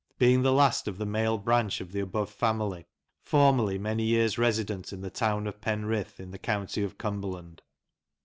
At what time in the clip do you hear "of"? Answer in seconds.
0.87-0.97, 1.79-1.91, 5.45-5.61, 6.81-6.97